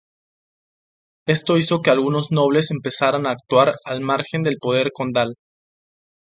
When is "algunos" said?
1.91-2.31